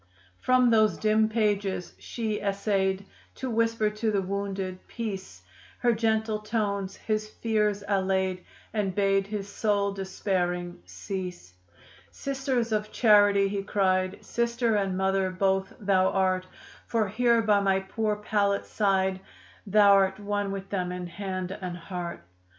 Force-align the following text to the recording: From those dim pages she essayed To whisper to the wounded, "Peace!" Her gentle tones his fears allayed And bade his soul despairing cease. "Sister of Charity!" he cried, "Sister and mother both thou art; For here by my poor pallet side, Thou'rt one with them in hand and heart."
From 0.39 0.71
those 0.71 0.97
dim 0.97 1.29
pages 1.29 1.93
she 1.99 2.39
essayed 2.39 3.05
To 3.35 3.51
whisper 3.51 3.91
to 3.91 4.09
the 4.11 4.23
wounded, 4.23 4.79
"Peace!" 4.87 5.43
Her 5.77 5.93
gentle 5.93 6.39
tones 6.39 6.95
his 6.95 7.29
fears 7.29 7.83
allayed 7.87 8.43
And 8.73 8.95
bade 8.95 9.27
his 9.27 9.47
soul 9.47 9.91
despairing 9.91 10.81
cease. 10.87 11.53
"Sister 12.09 12.57
of 12.75 12.91
Charity!" 12.91 13.47
he 13.47 13.61
cried, 13.61 14.25
"Sister 14.25 14.75
and 14.75 14.97
mother 14.97 15.29
both 15.29 15.71
thou 15.79 16.07
art; 16.09 16.47
For 16.87 17.07
here 17.07 17.43
by 17.43 17.59
my 17.59 17.81
poor 17.81 18.15
pallet 18.15 18.65
side, 18.65 19.19
Thou'rt 19.69 20.19
one 20.19 20.51
with 20.51 20.71
them 20.71 20.91
in 20.91 21.05
hand 21.05 21.51
and 21.51 21.77
heart." 21.77 22.23